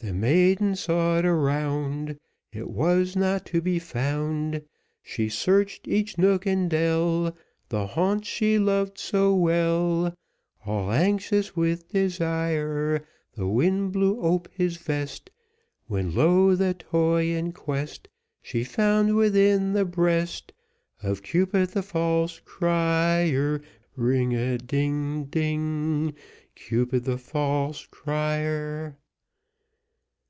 [0.00, 2.18] The maiden sought around,
[2.52, 4.62] It was not to be found,
[5.02, 7.34] She searched each nook and dell,
[7.68, 10.12] The haunts she loved so well,
[10.66, 15.30] All anxious with desire; The wind blew ope his vest,
[15.86, 16.56] When, lo!
[16.56, 18.08] the toy in quest,
[18.42, 20.52] She found within the breast
[21.04, 23.62] Of Cupid, the false crier,
[23.94, 26.14] Ring a ding, a ding a ding,
[26.56, 28.98] Cupid the false crier.